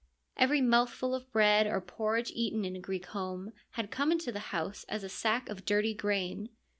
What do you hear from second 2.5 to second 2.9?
in a